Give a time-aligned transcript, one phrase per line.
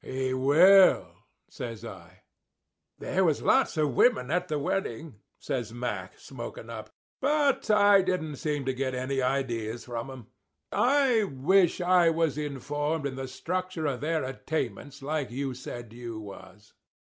[0.03, 1.09] "He will,"
[1.47, 2.23] says I.
[2.97, 6.89] "There was lots of women at the wedding," says Mack, smoking up.
[7.19, 10.27] "But I didn't seem to get any ideas from 'em.
[10.71, 16.19] I wish I was informed in the structure of their attainments like you said you
[16.19, 16.73] was."